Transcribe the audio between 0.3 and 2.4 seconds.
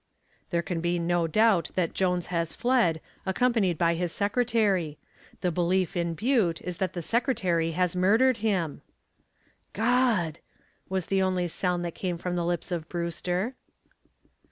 "There can be no doubt that Jones